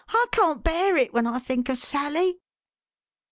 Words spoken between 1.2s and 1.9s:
I think of